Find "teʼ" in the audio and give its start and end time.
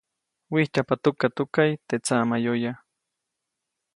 1.87-2.01